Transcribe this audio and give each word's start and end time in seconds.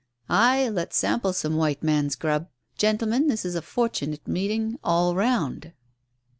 "Ay, 0.31 0.67
let's 0.67 0.97
sample 0.97 1.31
some 1.31 1.55
white 1.57 1.83
man's 1.83 2.15
grub. 2.15 2.49
Gentlemen, 2.75 3.27
this 3.27 3.45
is 3.45 3.53
a 3.53 3.61
fortunate 3.61 4.27
meeting 4.27 4.79
all 4.83 5.13
round." 5.13 5.73